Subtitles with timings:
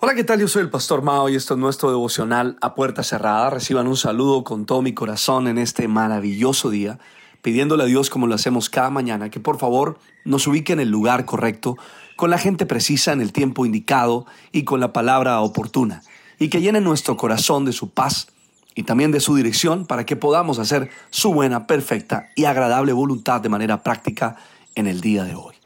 [0.00, 0.38] Hola, ¿qué tal?
[0.38, 3.50] Yo soy el Pastor Mao y esto es nuestro devocional a puerta cerrada.
[3.50, 7.00] Reciban un saludo con todo mi corazón en este maravilloso día,
[7.42, 10.88] pidiéndole a Dios como lo hacemos cada mañana, que por favor nos ubique en el
[10.88, 11.76] lugar correcto,
[12.14, 16.04] con la gente precisa en el tiempo indicado y con la palabra oportuna,
[16.38, 18.28] y que llene nuestro corazón de su paz
[18.76, 23.40] y también de su dirección para que podamos hacer su buena, perfecta y agradable voluntad
[23.40, 24.36] de manera práctica
[24.76, 25.56] en el día de hoy.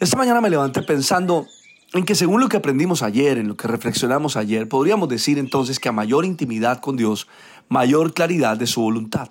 [0.00, 1.46] Esta mañana me levanté pensando
[1.94, 5.80] en que según lo que aprendimos ayer, en lo que reflexionamos ayer, podríamos decir entonces
[5.80, 7.28] que a mayor intimidad con Dios,
[7.68, 9.30] mayor claridad de su voluntad.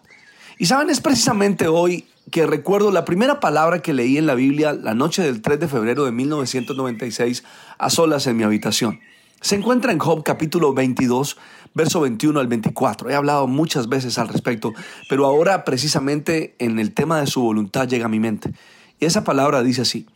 [0.57, 4.73] Y saben, es precisamente hoy que recuerdo la primera palabra que leí en la Biblia
[4.73, 7.43] la noche del 3 de febrero de 1996
[7.77, 8.99] a solas en mi habitación.
[9.39, 11.37] Se encuentra en Job capítulo 22,
[11.75, 13.11] verso 21 al 24.
[13.11, 14.73] He hablado muchas veces al respecto,
[15.09, 18.51] pero ahora precisamente en el tema de su voluntad llega a mi mente.
[18.99, 20.07] Y esa palabra dice así,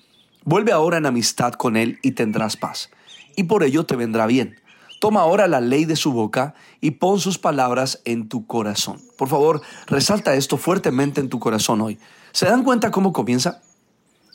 [0.43, 2.89] Vuelve ahora en amistad con Él y tendrás paz,
[3.35, 4.59] y por ello te vendrá bien.
[4.99, 9.01] Toma ahora la ley de su boca y pon sus palabras en tu corazón.
[9.17, 11.97] Por favor, resalta esto fuertemente en tu corazón hoy.
[12.31, 13.61] ¿Se dan cuenta cómo comienza?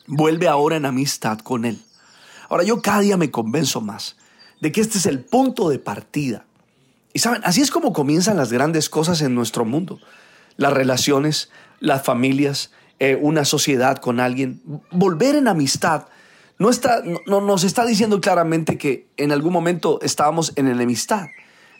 [0.07, 1.81] Vuelve ahora en amistad con Él.
[2.49, 4.17] Ahora yo cada día me convenzo más
[4.61, 6.45] de que este es el punto de partida.
[7.13, 9.99] Y saben, así es como comienzan las grandes cosas en nuestro mundo.
[10.55, 11.49] Las relaciones,
[11.79, 16.07] las familias, eh, una sociedad con alguien, volver en amistad,
[16.59, 21.27] no, está, no, nos está diciendo claramente que en algún momento estábamos en enemistad.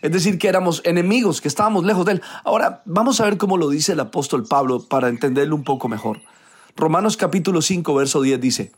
[0.04, 2.22] Es decir, que éramos enemigos, que estábamos lejos de Él.
[2.44, 6.22] Ahora, vamos a ver cómo lo dice el apóstol Pablo para entenderlo un poco mejor.
[6.76, 8.72] Romanos capítulo 5, verso 10 dice,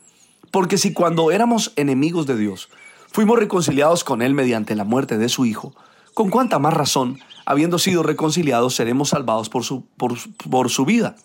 [0.51, 2.69] porque si cuando éramos enemigos de Dios,
[3.11, 5.75] fuimos reconciliados con Él mediante la muerte de su Hijo,
[6.13, 10.13] con cuánta más razón, habiendo sido reconciliados, seremos salvados por su, por,
[10.49, 11.17] por su vida.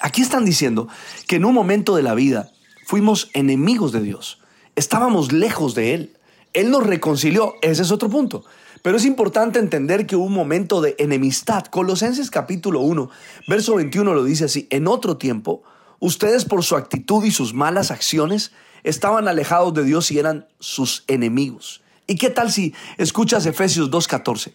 [0.00, 0.88] Aquí están diciendo
[1.26, 2.50] que en un momento de la vida
[2.86, 4.40] fuimos enemigos de Dios,
[4.76, 6.16] estábamos lejos de Él.
[6.52, 8.44] Él nos reconcilió, ese es otro punto.
[8.82, 11.64] Pero es importante entender que un momento de enemistad.
[11.66, 13.10] Colosenses capítulo 1,
[13.48, 15.62] verso 21 lo dice así, en otro tiempo,
[15.98, 18.52] ustedes por su actitud y sus malas acciones
[18.84, 21.82] estaban alejados de Dios y eran sus enemigos.
[22.06, 24.54] ¿Y qué tal si escuchas Efesios 2.14?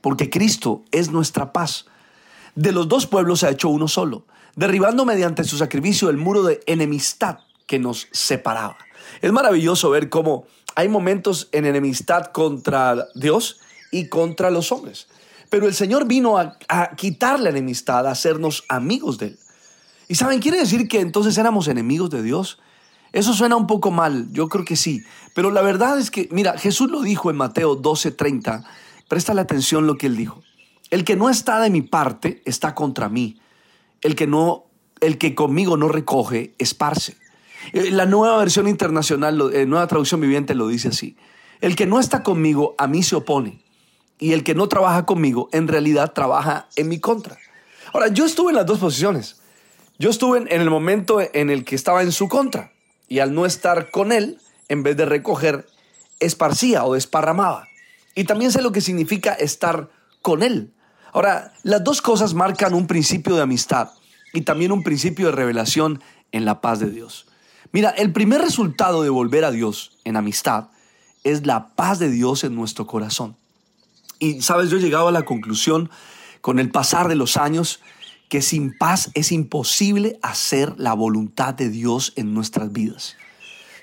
[0.00, 1.86] Porque Cristo es nuestra paz.
[2.56, 4.24] De los dos pueblos se ha hecho uno solo
[4.56, 8.78] derribando mediante su sacrificio el muro de enemistad que nos separaba.
[9.20, 13.60] Es maravilloso ver cómo hay momentos en enemistad contra Dios
[13.92, 15.06] y contra los hombres.
[15.50, 16.56] Pero el Señor vino a,
[16.96, 19.38] quitar la enemistad, a hacernos amigos de Él.
[20.08, 20.40] ¿Y saben?
[20.40, 22.58] ¿Quiere decir que entonces éramos enemigos de Dios?
[23.12, 25.02] Eso suena un poco mal, yo creo que sí.
[25.34, 28.64] Pero la verdad es que, mira, Jesús lo dijo en Mateo 12:30.
[29.08, 30.42] Presta la atención lo que Él dijo.
[30.90, 33.40] El que no está de mi parte está contra mí
[34.02, 34.66] el que no,
[35.00, 37.16] el que conmigo no recoge, esparce.
[37.72, 41.16] Eh, la nueva versión internacional, eh, nueva traducción viviente lo dice así.
[41.60, 43.62] El que no está conmigo a mí se opone
[44.18, 47.36] y el que no trabaja conmigo en realidad trabaja en mi contra.
[47.92, 49.40] Ahora, yo estuve en las dos posiciones.
[49.98, 52.72] Yo estuve en, el momento en el que estaba en su contra
[53.08, 55.66] y al no estar con él, en vez de recoger,
[56.20, 57.66] esparcía o desparramaba.
[58.14, 60.74] Y también sé lo que significa estar con él.
[61.12, 63.90] Ahora, las dos cosas marcan un principio de amistad
[64.32, 66.02] y también un principio de revelación
[66.32, 67.26] en la paz de Dios.
[67.72, 70.68] Mira, el primer resultado de volver a Dios en amistad
[71.24, 73.36] es la paz de Dios en nuestro corazón.
[74.18, 75.90] Y sabes, yo he llegado a la conclusión
[76.40, 77.80] con el pasar de los años
[78.28, 83.16] que sin paz es imposible hacer la voluntad de Dios en nuestras vidas.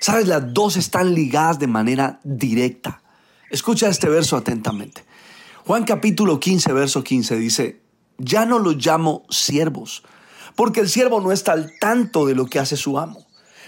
[0.00, 3.02] Sabes, las dos están ligadas de manera directa.
[3.50, 5.04] Escucha este verso atentamente.
[5.66, 7.80] Juan capítulo 15, verso 15 dice,
[8.18, 10.02] ya no los llamo siervos,
[10.56, 13.24] porque el siervo no está al tanto de lo que hace su amo.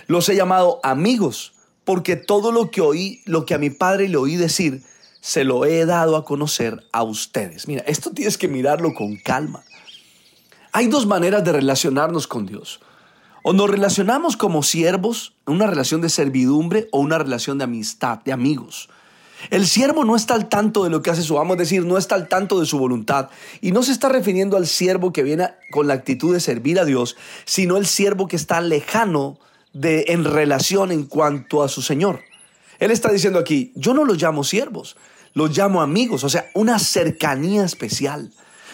[0.07, 1.55] Los he llamado amigos,
[1.85, 4.83] porque todo lo que oí, lo que a mi padre le oí decir,
[5.23, 7.67] se lo he dado a conocer a ustedes.
[7.67, 9.65] Mira, esto tienes que mirarlo con calma.
[10.73, 12.81] Hay dos maneras de relacionarnos con Dios.
[13.43, 18.33] O nos relacionamos como siervos, una relación de servidumbre o una relación de amistad, de
[18.33, 18.91] amigos.
[19.51, 21.99] El siervo no está al tanto de lo que hace su amo, es decir, no
[21.99, 23.29] está al tanto de su voluntad.
[23.61, 26.85] Y no se está refiriendo al siervo que viene con la actitud de servir a
[26.85, 29.39] Dios, sino el siervo que está lejano
[29.73, 32.21] de, en relación en cuanto a su Señor.
[32.79, 34.97] Él está diciendo aquí, yo no los llamo siervos,
[35.35, 38.33] los llamo amigos, o sea, una cercanía especial.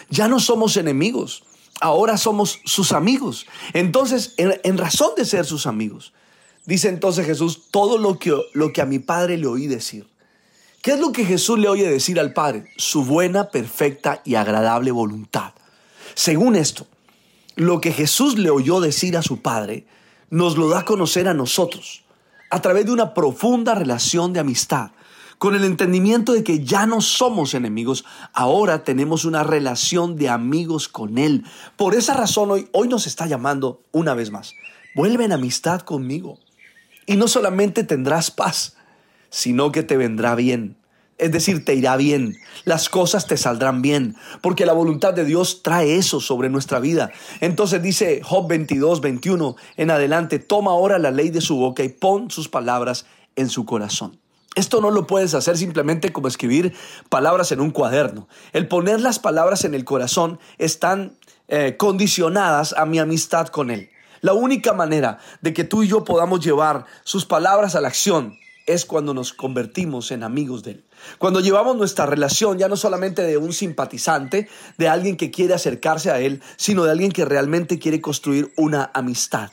[0.09, 1.43] Ya no somos enemigos.
[1.81, 3.45] ahora somos sus amigos.
[3.73, 6.13] Entonces, en, razón de ser sus amigos,
[6.65, 10.07] dice entonces Jesús, todo lo que, lo que a mi Padre le oí decir.
[10.83, 12.65] ¿Qué es lo que Jesús le oye decir al Padre?
[12.75, 15.53] Su buena, perfecta y agradable voluntad.
[16.13, 16.87] Según esto,
[17.55, 19.87] lo que Jesús le oyó decir a su Padre,
[20.29, 22.03] nos lo da a conocer a nosotros,
[22.49, 24.91] a través de una profunda relación de amistad
[25.37, 28.03] con el entendimiento de que ya no somos enemigos,
[28.33, 31.45] ahora tenemos una relación de amigos con Él.
[31.77, 34.53] Por esa razón hoy, hoy nos está llamando una vez más.
[34.95, 36.39] Vuelve en amistad conmigo.
[37.05, 38.75] Y no solamente tendrás paz,
[39.33, 40.77] sino que te vendrá bien.
[41.17, 42.35] Es decir, te irá bien,
[42.65, 47.11] las cosas te saldrán bien, porque la voluntad de Dios trae eso sobre nuestra vida.
[47.39, 51.89] Entonces dice Job 22, 21 en adelante, toma ahora la ley de su boca y
[51.89, 54.19] pon sus palabras en su corazón.
[54.55, 56.75] Esto no lo puedes hacer simplemente como escribir
[57.09, 58.27] palabras en un cuaderno.
[58.51, 63.89] El poner las palabras en el corazón están eh, condicionadas a mi amistad con Él.
[64.21, 68.37] La única manera de que tú y yo podamos llevar sus palabras a la acción
[68.65, 70.83] es cuando nos convertimos en amigos de Él.
[71.17, 76.11] Cuando llevamos nuestra relación ya no solamente de un simpatizante, de alguien que quiere acercarse
[76.11, 79.49] a Él, sino de alguien que realmente quiere construir una amistad.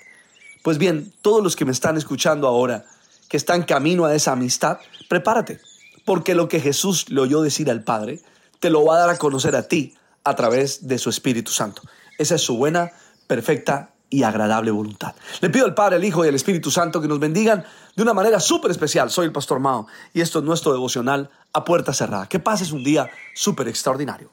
[0.63, 2.85] Pues bien, todos los que me están escuchando ahora,
[3.29, 4.79] que está en camino a esa amistad,
[5.09, 5.61] prepárate,
[6.05, 8.21] porque lo que Jesús le oyó decir al Padre,
[8.61, 11.83] te lo va a dar a conocer a ti a través de su Espíritu Santo.
[12.19, 12.93] Esa es su buena,
[13.27, 15.15] perfecta y agradable voluntad.
[15.41, 17.65] Le pido al Padre, al Hijo y al Espíritu Santo que nos bendigan
[17.95, 19.11] de una manera súper especial.
[19.11, 22.29] Soy el Pastor Mao y esto es nuestro devocional a puerta cerrada.
[22.29, 24.31] Que pases un día súper extraordinario.